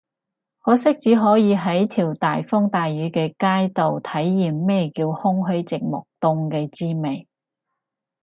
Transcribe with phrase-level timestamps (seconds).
[0.63, 7.27] 可惜只可以喺條大風大雨嘅街度體驗咩叫空虛寂寞凍嘅滋味